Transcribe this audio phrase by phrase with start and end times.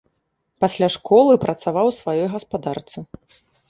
[0.65, 3.11] Пасля школы працаваў у сваёй гаспадарцы.